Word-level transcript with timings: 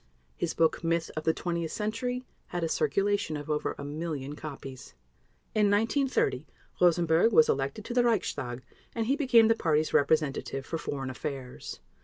His 0.35 0.55
book, 0.55 0.83
Myth 0.83 1.11
of 1.15 1.25
the 1.25 1.31
Twentieth 1.31 1.71
Century, 1.71 2.25
had 2.47 2.63
a 2.63 2.67
circulation 2.67 3.37
of 3.37 3.51
over 3.51 3.75
a 3.77 3.83
million 3.83 4.35
copies. 4.35 4.95
In 5.53 5.69
1930 5.69 6.47
Rosenberg 6.81 7.31
was 7.31 7.47
elected 7.49 7.85
to 7.85 7.93
the 7.93 8.03
Reichstag 8.03 8.63
and 8.95 9.05
he 9.05 9.15
became 9.15 9.47
the 9.47 9.53
Party's 9.53 9.93
representative 9.93 10.65
for 10.65 10.79
Foreign 10.79 11.11
Affairs. 11.11 11.81